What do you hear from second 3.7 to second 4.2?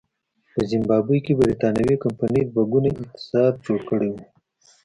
کړی و.